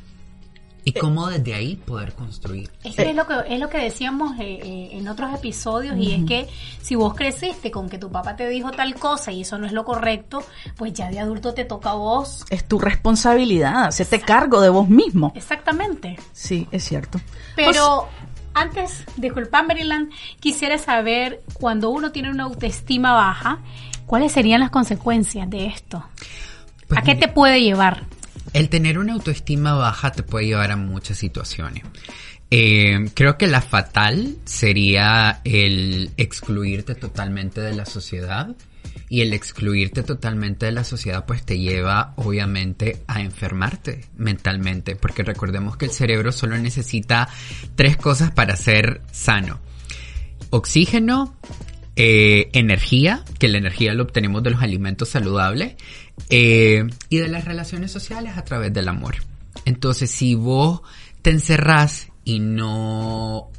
Y 0.84 0.92
cómo 0.92 1.28
desde 1.28 1.54
ahí 1.54 1.76
poder 1.76 2.12
construir. 2.12 2.70
Es, 2.82 2.98
es 2.98 3.14
lo 3.14 3.26
que 3.26 3.34
es 3.48 3.58
lo 3.58 3.68
que 3.68 3.78
decíamos 3.78 4.38
eh, 4.38 4.60
eh, 4.62 4.88
en 4.92 5.08
otros 5.08 5.34
episodios 5.34 5.96
y 5.96 6.12
es 6.12 6.24
que 6.24 6.46
si 6.82 6.94
vos 6.94 7.14
creciste 7.14 7.70
con 7.70 7.88
que 7.88 7.98
tu 7.98 8.10
papá 8.10 8.36
te 8.36 8.48
dijo 8.48 8.70
tal 8.70 8.94
cosa 8.94 9.32
y 9.32 9.42
eso 9.42 9.58
no 9.58 9.66
es 9.66 9.72
lo 9.72 9.84
correcto, 9.84 10.44
pues 10.76 10.92
ya 10.92 11.10
de 11.10 11.20
adulto 11.20 11.54
te 11.54 11.64
toca 11.64 11.90
a 11.90 11.94
vos. 11.94 12.44
Es 12.50 12.68
tu 12.68 12.78
responsabilidad, 12.78 13.84
hacerte 13.84 14.20
cargo 14.20 14.60
de 14.60 14.68
vos 14.68 14.88
mismo. 14.88 15.32
Exactamente. 15.34 16.18
Sí, 16.32 16.68
es 16.70 16.84
cierto. 16.84 17.20
Pero 17.56 18.08
antes, 18.52 19.04
disculpa 19.16 19.62
Maryland, 19.62 20.10
quisiera 20.38 20.78
saber 20.78 21.42
cuando 21.54 21.90
uno 21.90 22.12
tiene 22.12 22.30
una 22.30 22.44
autoestima 22.44 23.12
baja, 23.12 23.60
¿Cuáles 24.06 24.32
serían 24.32 24.60
las 24.60 24.70
consecuencias 24.70 25.48
de 25.48 25.66
esto? 25.66 26.04
Pues 26.88 27.00
¿A 27.00 27.02
qué 27.02 27.14
te 27.14 27.28
puede 27.28 27.62
llevar? 27.62 28.04
El 28.52 28.68
tener 28.68 28.98
una 28.98 29.14
autoestima 29.14 29.74
baja 29.74 30.12
te 30.12 30.22
puede 30.22 30.46
llevar 30.46 30.70
a 30.70 30.76
muchas 30.76 31.18
situaciones. 31.18 31.84
Eh, 32.50 33.10
creo 33.14 33.36
que 33.36 33.46
la 33.46 33.60
fatal 33.60 34.36
sería 34.44 35.40
el 35.44 36.12
excluirte 36.16 36.94
totalmente 36.94 37.60
de 37.60 37.74
la 37.74 37.84
sociedad 37.84 38.54
y 39.08 39.22
el 39.22 39.32
excluirte 39.32 40.02
totalmente 40.02 40.66
de 40.66 40.72
la 40.72 40.84
sociedad 40.84 41.24
pues 41.26 41.44
te 41.44 41.58
lleva 41.58 42.12
obviamente 42.16 43.02
a 43.06 43.22
enfermarte 43.22 44.06
mentalmente 44.16 44.96
porque 44.96 45.22
recordemos 45.22 45.76
que 45.76 45.86
el 45.86 45.90
cerebro 45.90 46.32
solo 46.32 46.56
necesita 46.58 47.28
tres 47.74 47.96
cosas 47.96 48.30
para 48.30 48.56
ser 48.56 49.00
sano. 49.10 49.60
Oxígeno, 50.50 51.34
eh, 51.96 52.50
energía, 52.52 53.24
que 53.38 53.48
la 53.48 53.58
energía 53.58 53.94
lo 53.94 54.04
obtenemos 54.04 54.42
de 54.42 54.50
los 54.50 54.62
alimentos 54.62 55.08
saludables, 55.08 55.74
eh, 56.30 56.84
y 57.08 57.18
de 57.18 57.28
las 57.28 57.44
relaciones 57.44 57.90
sociales 57.90 58.36
a 58.36 58.44
través 58.44 58.72
del 58.72 58.88
amor. 58.88 59.16
Entonces, 59.64 60.10
si 60.10 60.34
vos 60.34 60.82
te 61.22 61.30
encerrás 61.30 62.08
y 62.24 62.38
no 62.38 63.50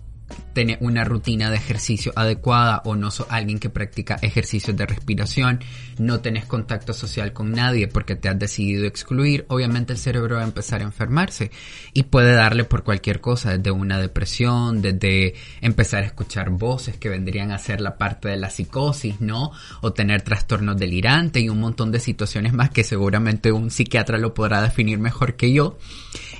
tener 0.55 0.77
una 0.79 1.03
rutina 1.03 1.51
de 1.51 1.57
ejercicio 1.57 2.13
adecuada 2.15 2.81
o 2.85 2.95
no 2.95 3.11
sos 3.11 3.27
alguien 3.29 3.59
que 3.59 3.69
practica 3.69 4.17
ejercicios 4.21 4.75
de 4.75 4.85
respiración, 4.85 5.59
no 5.99 6.21
tenés 6.21 6.45
contacto 6.45 6.93
social 6.93 7.33
con 7.33 7.51
nadie 7.51 7.89
porque 7.89 8.15
te 8.15 8.29
has 8.29 8.39
decidido 8.39 8.85
excluir, 8.85 9.45
obviamente 9.49 9.91
el 9.91 9.99
cerebro 9.99 10.37
va 10.37 10.43
a 10.43 10.45
empezar 10.45 10.79
a 10.79 10.85
enfermarse 10.85 11.51
y 11.93 12.03
puede 12.03 12.33
darle 12.33 12.63
por 12.63 12.83
cualquier 12.83 13.19
cosa, 13.19 13.57
desde 13.57 13.69
una 13.69 13.99
depresión, 13.99 14.81
desde 14.81 15.33
empezar 15.59 16.03
a 16.03 16.07
escuchar 16.07 16.49
voces 16.49 16.95
que 16.95 17.09
vendrían 17.09 17.51
a 17.51 17.59
ser 17.59 17.81
la 17.81 17.97
parte 17.97 18.29
de 18.29 18.37
la 18.37 18.49
psicosis, 18.49 19.19
¿no? 19.19 19.51
O 19.81 19.91
tener 19.91 20.21
trastornos 20.21 20.77
delirantes 20.77 21.43
y 21.43 21.49
un 21.49 21.59
montón 21.59 21.91
de 21.91 21.99
situaciones 21.99 22.53
más 22.53 22.69
que 22.69 22.85
seguramente 22.85 23.51
un 23.51 23.71
psiquiatra 23.71 24.17
lo 24.17 24.33
podrá 24.33 24.61
definir 24.61 24.99
mejor 24.99 25.35
que 25.35 25.51
yo. 25.51 25.77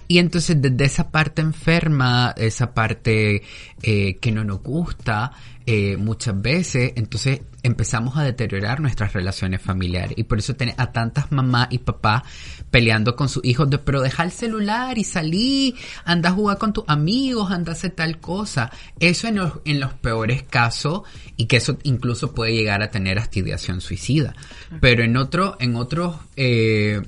Y 0.07 0.19
entonces 0.19 0.62
desde 0.62 0.86
esa 0.86 1.10
parte 1.10 1.41
enferma, 1.41 2.34
esa 2.38 2.74
parte 2.74 3.41
eh, 3.81 4.05
que 4.14 4.32
no 4.32 4.44
nos 4.44 4.62
gusta 4.62 5.32
eh, 5.68 5.98
muchas 5.98 6.40
veces, 6.40 6.94
entonces 6.96 7.42
empezamos 7.64 8.16
a 8.18 8.24
deteriorar 8.24 8.80
nuestras 8.80 9.14
relaciones 9.14 9.62
familiares. 9.62 10.14
Y 10.16 10.24
por 10.24 10.38
eso 10.38 10.56
tenés 10.56 10.76
a 10.78 10.92
tantas 10.92 11.32
mamás 11.32 11.70
y 11.72 11.80
papás 11.80 12.22
peleando 12.70 13.16
con 13.16 13.30
sus 13.30 13.44
hijos 13.44 13.68
de, 13.70 13.80
pero 13.80 14.02
deja 14.02 14.24
el 14.24 14.32
celular 14.32 14.98
y 15.00 15.04
salí, 15.04 15.76
anda 16.04 16.30
a 16.30 16.34
jugar 16.34 16.60
con 16.60 16.72
tus 16.72 16.84
amigos, 16.88 17.52
anda 17.52 17.72
a 17.72 17.76
hacer 17.76 17.92
tal 17.92 18.20
cosa. 18.20 18.72
Eso 19.00 19.28
en 19.28 19.38
los, 19.38 19.54
en 19.66 19.80
los 19.80 19.94
peores 19.94 20.44
casos 20.44 21.02
y 21.36 21.48
que 21.48 21.58
eso 21.58 21.80
incluso 21.82 22.36
puede 22.36 22.54
llegar 22.54 22.84
a 22.84 22.92
tener 22.92 23.18
astidiación 23.18 23.82
suicida. 23.82 24.36
Pero 24.82 25.04
en 25.04 25.18
otro, 25.18 25.58
en 25.60 25.76
otros, 25.76 26.18
eh, 26.36 27.02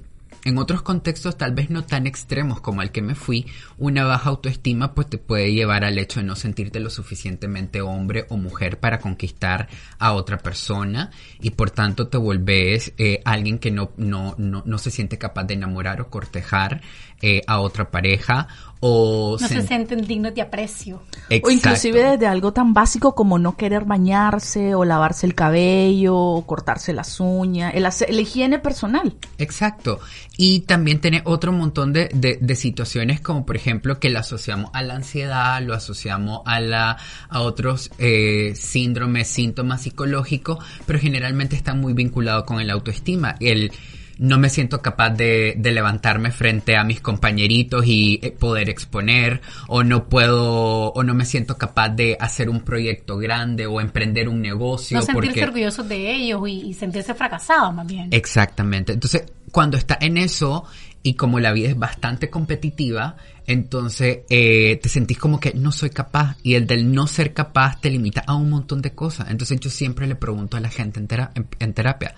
en 0.48 0.58
otros 0.58 0.82
contextos 0.82 1.38
tal 1.38 1.52
vez 1.52 1.70
no 1.70 1.84
tan 1.84 2.08
extremos 2.08 2.62
como 2.62 2.80
al 2.80 2.94
que 2.94 3.02
me 3.02 3.16
fui, 3.16 3.46
una 3.78 4.06
baja 4.06 4.30
autoestima 4.30 4.96
pues 4.96 5.10
te 5.10 5.18
puede 5.18 5.52
llevar 5.52 5.84
al 5.84 5.98
hecho 5.98 6.22
de 6.22 6.26
no 6.26 6.38
sentirte 6.38 6.80
lo 6.80 6.90
suficientemente 6.90 7.82
hombre 7.82 8.26
o 8.30 8.38
mujer 8.38 8.80
para 8.80 9.02
conquistar 9.02 9.68
a 10.00 10.14
otra 10.14 10.38
persona 10.38 11.12
y 11.42 11.50
por 11.50 11.72
tanto 11.72 12.08
te 12.08 12.18
volvés 12.18 12.94
eh, 12.98 13.22
alguien 13.26 13.60
que 13.60 13.72
no, 13.72 13.92
no, 13.98 14.36
no, 14.38 14.64
no 14.66 14.78
se 14.78 14.90
siente 14.90 15.18
capaz 15.18 15.44
de 15.44 15.56
enamorar 15.56 16.00
o 16.00 16.10
cortejar 16.10 16.80
eh, 17.22 17.42
a 17.46 17.60
otra 17.60 17.92
pareja 17.92 18.48
o 18.80 19.38
no 19.40 19.48
se 19.48 19.62
sienten 19.66 20.06
dignos 20.06 20.36
de 20.36 20.42
aprecio. 20.42 21.02
O 21.44 21.50
inclusive 21.50 22.04
desde 22.12 22.28
algo 22.28 22.54
tan 22.54 22.74
básico 22.74 23.16
como 23.16 23.40
no 23.40 23.58
querer 23.58 23.86
bañarse 23.86 24.76
o 24.76 24.86
lavarse 24.86 25.26
el 25.26 25.36
cabello 25.36 26.16
o 26.16 26.46
cortarse 26.46 26.94
las 26.94 27.20
uñas, 27.20 27.74
el, 27.76 27.84
la 27.84 28.22
higiene 28.22 28.60
personal. 28.60 29.16
Exacto. 29.38 30.00
Y 30.38 30.62
también 30.62 31.02
tiene 31.02 31.22
otro 31.26 31.52
montón 31.52 31.94
de, 31.94 32.10
de, 32.14 32.56
situaciones 32.56 33.22
como 33.22 33.46
por 33.46 33.56
ejemplo 33.56 34.00
que 34.00 34.10
la 34.10 34.20
asociamos 34.20 34.72
a 34.74 34.84
la 34.84 34.96
ansiedad, 34.96 35.62
lo 35.62 35.74
asociamos 35.74 36.42
a, 36.46 36.60
la, 36.60 36.98
a 37.30 37.42
otros 37.42 37.92
eh, 37.98 38.54
síndromes, 38.56 39.28
síntomas 39.28 39.82
psicológicos, 39.82 40.64
pero 40.86 41.00
generalmente 41.00 41.56
están 41.56 41.80
muy 41.80 41.94
vinculados 41.94 42.44
con 42.46 42.60
el 42.60 42.70
autoestima. 42.70 43.36
El 43.40 43.72
no 44.20 44.40
me 44.40 44.50
siento 44.50 44.82
capaz 44.82 45.12
de, 45.12 45.56
de, 45.58 45.72
levantarme 45.72 46.32
frente 46.32 46.76
a 46.76 46.84
mis 46.84 47.02
compañeritos 47.02 47.86
y 47.86 48.20
eh, 48.22 48.32
poder 48.32 48.70
exponer, 48.70 49.42
o 49.68 49.84
no 49.84 50.08
puedo, 50.10 50.92
o 50.92 51.04
no 51.04 51.14
me 51.14 51.26
siento 51.26 51.58
capaz 51.58 51.90
de 51.90 52.18
hacer 52.20 52.50
un 52.50 52.62
proyecto 52.62 53.18
grande 53.18 53.68
o 53.68 53.80
emprender 53.82 54.30
un 54.30 54.42
negocio. 54.42 54.98
No 54.98 55.06
sentirse 55.06 55.44
orgullosos 55.44 55.88
de 55.88 56.12
ellos 56.12 56.42
y, 56.48 56.74
sentirse 56.74 57.14
fracasado 57.14 57.72
más 57.72 57.88
bien. 57.88 58.10
Exactamente. 58.12 58.94
Entonces, 58.94 59.24
cuando 59.52 59.78
está 59.78 59.98
en 60.02 60.18
eso, 60.18 60.66
y 61.04 61.14
como 61.14 61.40
la 61.40 61.54
vida 61.54 61.70
es 61.70 61.78
bastante 61.78 62.30
competitiva, 62.30 63.16
entonces 63.46 64.20
eh, 64.30 64.78
te 64.82 64.90
sentís 64.90 65.18
como 65.18 65.40
que 65.40 65.54
no 65.54 65.72
soy 65.72 65.90
capaz 65.90 66.36
y 66.44 66.56
el 66.56 66.68
del 66.68 66.92
no 66.92 67.08
ser 67.08 67.34
capaz 67.34 67.80
te 67.80 67.90
limita 67.90 68.24
a 68.28 68.36
un 68.36 68.50
montón 68.50 68.82
de 68.82 68.92
cosas. 68.92 69.30
Entonces 69.30 69.60
yo 69.60 69.70
siempre 69.70 70.06
le 70.06 70.16
pregunto 70.16 70.58
a 70.58 70.60
la 70.60 70.70
gente 70.70 71.00
en 71.00 71.74
terapia, 71.74 72.14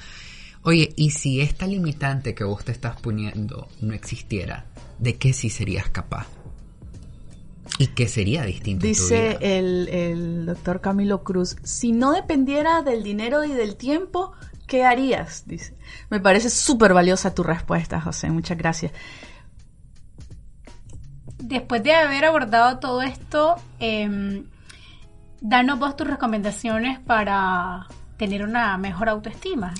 Oye, 0.63 0.93
¿y 0.95 1.11
si 1.11 1.41
esta 1.41 1.65
limitante 1.65 2.35
que 2.35 2.43
vos 2.43 2.65
te 2.65 2.71
estás 2.71 2.99
poniendo 2.99 3.69
no 3.81 3.93
existiera, 3.93 4.65
de 4.97 5.17
qué 5.17 5.33
sí 5.33 5.49
serías 5.49 5.89
capaz? 5.89 6.27
¿Y 7.77 7.87
qué 7.87 8.09
sería 8.09 8.43
distinto? 8.43 8.85
Dice 8.85 9.37
el, 9.39 9.87
el 9.87 10.45
doctor 10.45 10.81
Camilo 10.81 11.23
Cruz, 11.23 11.55
si 11.63 11.93
no 11.93 12.11
dependiera 12.11 12.81
del 12.81 13.03
dinero 13.03 13.45
y 13.45 13.53
del 13.53 13.77
tiempo, 13.77 14.33
¿qué 14.67 14.83
harías? 14.83 15.43
Dice. 15.47 15.75
Me 16.09 16.19
parece 16.19 16.49
súper 16.49 16.93
valiosa 16.93 17.33
tu 17.33 17.43
respuesta, 17.43 18.01
José. 18.01 18.29
Muchas 18.29 18.57
gracias. 18.57 18.91
Después 21.37 21.81
de 21.83 21.93
haber 21.93 22.25
abordado 22.25 22.79
todo 22.79 23.01
esto, 23.01 23.55
eh, 23.79 24.43
danos 25.39 25.79
vos 25.79 25.95
tus 25.95 26.07
recomendaciones 26.07 26.99
para 26.99 27.87
tener 28.17 28.43
una 28.43 28.77
mejor 28.77 29.07
autoestima. 29.07 29.73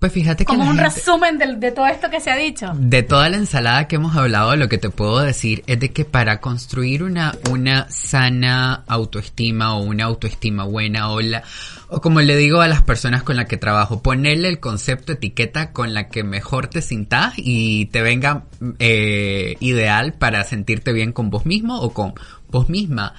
Pues 0.00 0.12
fíjate 0.12 0.44
que... 0.44 0.46
Como 0.46 0.62
un 0.62 0.78
gente- 0.78 0.84
resumen 0.84 1.36
de, 1.36 1.56
de 1.56 1.72
todo 1.72 1.86
esto 1.86 2.08
que 2.08 2.20
se 2.20 2.30
ha 2.30 2.36
dicho. 2.36 2.72
De 2.74 3.02
toda 3.02 3.28
la 3.28 3.36
ensalada 3.36 3.86
que 3.86 3.96
hemos 3.96 4.16
hablado, 4.16 4.56
lo 4.56 4.66
que 4.70 4.78
te 4.78 4.88
puedo 4.88 5.20
decir 5.20 5.62
es 5.66 5.78
de 5.78 5.92
que 5.92 6.06
para 6.06 6.40
construir 6.40 7.02
una, 7.02 7.34
una 7.50 7.86
sana 7.90 8.82
autoestima 8.86 9.76
o 9.76 9.82
una 9.82 10.04
autoestima 10.04 10.64
buena 10.64 11.10
o 11.10 11.20
la, 11.20 11.42
o 11.88 12.00
como 12.00 12.22
le 12.22 12.34
digo 12.38 12.62
a 12.62 12.66
las 12.68 12.80
personas 12.80 13.22
con 13.22 13.36
las 13.36 13.44
que 13.44 13.58
trabajo, 13.58 14.02
ponerle 14.02 14.48
el 14.48 14.58
concepto 14.58 15.12
etiqueta 15.12 15.72
con 15.72 15.92
la 15.92 16.08
que 16.08 16.24
mejor 16.24 16.68
te 16.68 16.80
sintas 16.80 17.34
y 17.36 17.84
te 17.86 18.00
venga 18.00 18.44
eh, 18.78 19.56
ideal 19.60 20.14
para 20.14 20.44
sentirte 20.44 20.94
bien 20.94 21.12
con 21.12 21.28
vos 21.28 21.44
mismo 21.44 21.78
o 21.78 21.92
con 21.92 22.14
vos 22.48 22.70
misma. 22.70 23.12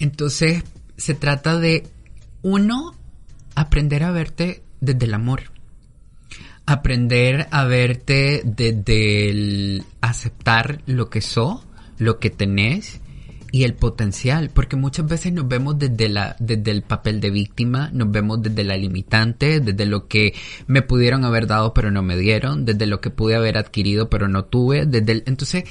Entonces, 0.00 0.64
se 0.96 1.14
trata 1.14 1.60
de, 1.60 1.86
uno, 2.42 2.96
aprender 3.54 4.02
a 4.02 4.10
verte 4.10 4.64
desde 4.80 5.06
el 5.06 5.14
amor 5.14 5.53
aprender 6.66 7.46
a 7.50 7.64
verte 7.64 8.42
desde 8.44 9.28
el 9.30 9.84
aceptar 10.00 10.80
lo 10.86 11.10
que 11.10 11.20
sos, 11.20 11.60
lo 11.98 12.18
que 12.18 12.30
tenés 12.30 13.00
y 13.54 13.62
el 13.62 13.74
potencial, 13.74 14.50
porque 14.52 14.74
muchas 14.74 15.06
veces 15.06 15.32
nos 15.32 15.46
vemos 15.46 15.78
desde 15.78 16.08
la 16.08 16.34
desde 16.40 16.72
el 16.72 16.82
papel 16.82 17.20
de 17.20 17.30
víctima, 17.30 17.88
nos 17.92 18.10
vemos 18.10 18.42
desde 18.42 18.64
la 18.64 18.76
limitante, 18.76 19.60
desde 19.60 19.86
lo 19.86 20.08
que 20.08 20.34
me 20.66 20.82
pudieron 20.82 21.24
haber 21.24 21.46
dado 21.46 21.72
pero 21.72 21.92
no 21.92 22.02
me 22.02 22.16
dieron, 22.16 22.64
desde 22.64 22.86
lo 22.86 23.00
que 23.00 23.10
pude 23.10 23.36
haber 23.36 23.56
adquirido 23.56 24.10
pero 24.10 24.26
no 24.26 24.46
tuve, 24.46 24.86
desde 24.86 25.12
el, 25.12 25.22
entonces 25.26 25.64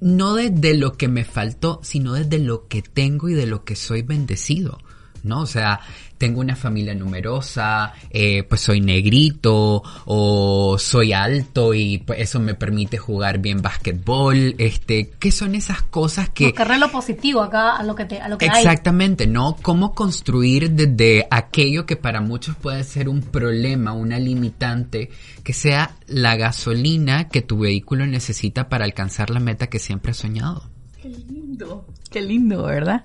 no 0.00 0.34
desde 0.34 0.74
lo 0.74 0.92
que 0.92 1.08
me 1.08 1.24
faltó, 1.24 1.80
sino 1.82 2.12
desde 2.12 2.38
lo 2.38 2.68
que 2.68 2.82
tengo 2.82 3.28
y 3.28 3.34
de 3.34 3.46
lo 3.46 3.64
que 3.64 3.74
soy 3.74 4.02
bendecido. 4.02 4.78
¿No? 5.26 5.42
O 5.42 5.46
sea, 5.46 5.80
tengo 6.18 6.40
una 6.40 6.56
familia 6.56 6.94
numerosa, 6.94 7.92
eh, 8.10 8.42
pues 8.44 8.62
soy 8.62 8.80
negrito 8.80 9.82
o 10.06 10.78
soy 10.78 11.12
alto 11.12 11.74
y 11.74 11.98
pues 11.98 12.20
eso 12.20 12.40
me 12.40 12.54
permite 12.54 12.96
jugar 12.96 13.38
bien 13.38 13.60
basquetbol, 13.60 14.54
este, 14.58 15.10
¿qué 15.18 15.30
son 15.30 15.54
esas 15.54 15.82
cosas 15.82 16.30
que... 16.30 16.46
Buscarle 16.46 16.78
lo 16.78 16.90
positivo 16.90 17.42
acá 17.42 17.76
a 17.76 17.82
lo 17.82 17.94
que, 17.94 18.06
te, 18.06 18.20
a 18.20 18.28
lo 18.28 18.38
que 18.38 18.48
hay. 18.48 18.62
Exactamente, 18.62 19.26
¿no? 19.26 19.56
Cómo 19.60 19.94
construir 19.94 20.70
desde 20.70 21.26
aquello 21.30 21.84
que 21.86 21.96
para 21.96 22.20
muchos 22.20 22.56
puede 22.56 22.84
ser 22.84 23.08
un 23.08 23.20
problema, 23.20 23.92
una 23.92 24.18
limitante, 24.18 25.10
que 25.44 25.52
sea 25.52 25.96
la 26.06 26.36
gasolina 26.36 27.28
que 27.28 27.42
tu 27.42 27.58
vehículo 27.58 28.06
necesita 28.06 28.68
para 28.68 28.84
alcanzar 28.84 29.30
la 29.30 29.40
meta 29.40 29.66
que 29.66 29.78
siempre 29.78 30.12
has 30.12 30.18
soñado. 30.18 30.70
Qué 31.00 31.08
lindo. 31.08 31.86
Qué 32.10 32.22
lindo, 32.22 32.64
¿verdad? 32.64 33.04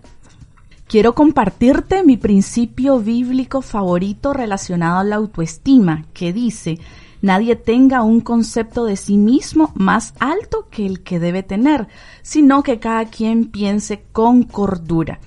Quiero 0.91 1.15
compartirte 1.15 2.03
mi 2.03 2.17
principio 2.17 2.99
bíblico 2.99 3.61
favorito 3.61 4.33
relacionado 4.33 4.99
a 4.99 5.03
la 5.05 5.15
autoestima, 5.15 6.03
que 6.13 6.33
dice, 6.33 6.79
nadie 7.21 7.55
tenga 7.55 8.03
un 8.03 8.19
concepto 8.19 8.83
de 8.83 8.97
sí 8.97 9.15
mismo 9.15 9.71
más 9.73 10.13
alto 10.19 10.67
que 10.69 10.85
el 10.85 11.01
que 11.01 11.17
debe 11.17 11.43
tener, 11.43 11.87
sino 12.23 12.61
que 12.61 12.79
cada 12.79 13.05
quien 13.05 13.45
piense 13.45 14.03
con 14.11 14.43
cordura. 14.43 15.21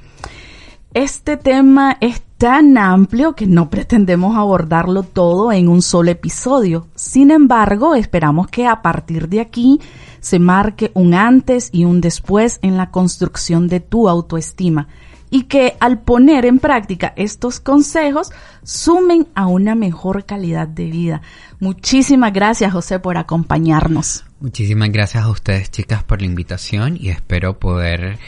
Este 0.93 1.39
tema 1.39 1.97
es 1.99 2.21
tan 2.37 2.77
amplio 2.77 3.35
que 3.35 3.47
no 3.47 3.71
pretendemos 3.71 4.37
abordarlo 4.37 5.03
todo 5.03 5.51
en 5.51 5.69
un 5.69 5.81
solo 5.81 6.11
episodio. 6.11 6.89
Sin 6.95 7.31
embargo, 7.31 7.95
esperamos 7.95 8.49
que 8.49 8.67
a 8.67 8.83
partir 8.83 9.31
de 9.31 9.41
aquí 9.41 9.81
se 10.21 10.39
marque 10.39 10.91
un 10.93 11.15
antes 11.15 11.71
y 11.73 11.87
un 11.87 12.03
después 12.03 12.59
en 12.61 12.77
la 12.77 12.91
construcción 12.91 13.67
de 13.67 13.81
tu 13.81 14.11
autoestima 14.11 14.89
y 15.35 15.43
que 15.43 15.75
al 15.81 15.99
poner 15.99 16.45
en 16.47 16.61
práctica 16.61 17.13
estos 17.17 17.59
consejos 17.59 18.31
sumen 18.63 19.27
a 19.35 19.49
una 19.49 19.75
mejor 19.75 20.27
calidad 20.27 20.69
de 20.69 20.85
vida. 20.85 21.23
Muchísimas 21.59 22.33
gracias 22.33 22.73
José 22.73 23.01
por 23.01 23.17
acompañarnos. 23.17 24.25
Muchísimas 24.39 24.93
gracias 24.93 25.25
a 25.25 25.29
ustedes 25.29 25.73
chicas 25.73 26.05
por 26.05 26.21
la 26.21 26.29
invitación 26.29 26.97
y 27.01 27.09
espero 27.09 27.59
poder 27.59 28.21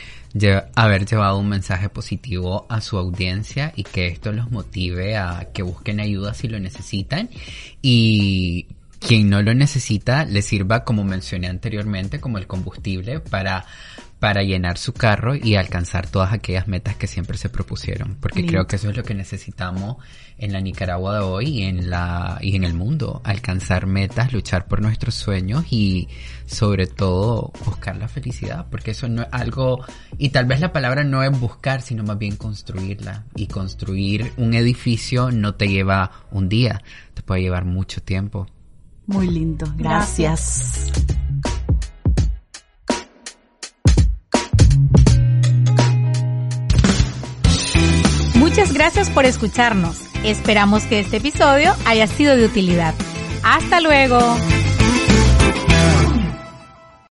haber 0.75 1.07
llevado 1.07 1.39
un 1.39 1.49
mensaje 1.49 1.89
positivo 1.89 2.67
a 2.69 2.81
su 2.81 2.99
audiencia 2.99 3.73
y 3.77 3.85
que 3.85 4.09
esto 4.09 4.33
los 4.33 4.51
motive 4.51 5.17
a 5.17 5.51
que 5.55 5.63
busquen 5.63 6.01
ayuda 6.01 6.35
si 6.35 6.49
lo 6.49 6.59
necesitan 6.59 7.31
y 7.83 8.67
quien 8.99 9.31
no 9.31 9.43
lo 9.43 9.55
necesita 9.55 10.25
le 10.25 10.43
sirva 10.43 10.83
como 10.83 11.05
mencioné 11.05 11.47
anteriormente 11.47 12.19
como 12.19 12.39
el 12.39 12.49
combustible 12.49 13.21
para 13.21 13.65
para 14.19 14.43
llenar 14.43 14.79
su 14.79 14.95
carro 14.95 15.35
y 15.35 15.57
alcanzar 15.57 16.09
todas 16.09 16.33
aquellas 16.33 16.69
metas 16.69 16.97
que 16.97 17.07
siempre 17.07 17.37
se 17.37 17.51
propusieron, 17.51 18.17
porque 18.19 18.39
Lindo. 18.41 18.53
creo 18.53 18.67
que 18.67 18.77
eso 18.77 18.89
es 18.89 18.97
lo 18.97 19.03
que 19.03 19.15
necesitamos 19.15 19.97
en 20.39 20.53
la 20.53 20.61
Nicaragua 20.61 21.19
de 21.19 21.25
hoy 21.25 21.47
y 21.47 21.63
en 21.65 21.91
la 21.91 22.39
y 22.41 22.57
en 22.57 22.65
el 22.65 22.73
mundo, 22.73 23.21
alcanzar 23.25 23.87
metas, 23.87 24.33
luchar 24.33 24.67
por 24.67 24.81
nuestros 24.81 25.15
sueños 25.15 25.65
y 25.71 26.09
sobre 26.47 26.87
todo 26.87 27.53
buscar 27.65 27.97
la 27.97 28.09
felicidad, 28.09 28.67
porque 28.71 28.93
eso 28.93 29.09
no 29.09 29.23
es 29.23 29.29
algo 29.33 29.85
y 30.17 30.31
tal 30.31 30.47
vez 30.47 30.61
la 30.61 30.73
palabra 30.73 31.05
no 31.05 31.23
es 31.23 31.39
buscar, 31.39 31.83
sino 31.83 32.03
más 32.03 32.19
bien 32.19 32.37
construirla 32.37 33.25
y 33.35 33.49
construir 33.49 34.33
un 34.39 34.55
edificio 34.55 35.31
no 35.31 35.55
te 35.57 35.69
lleva 35.69 36.11
un 36.31 36.49
día, 36.49 36.83
te 37.13 37.23
puede 37.23 37.43
llevar 37.43 37.67
mucho 37.67 38.01
tiempo. 38.01 38.47
Muy 39.07 39.29
lindo, 39.29 39.67
gracias. 39.77 40.91
Muchas 48.57 48.73
gracias 48.73 49.11
por 49.11 49.27
escucharnos. 49.27 50.01
Esperamos 50.25 50.85
que 50.85 50.99
este 51.01 51.19
episodio 51.19 51.75
haya 51.85 52.07
sido 52.07 52.37
de 52.37 52.47
utilidad. 52.47 52.95
Hasta 53.43 53.83
luego. 53.83 54.19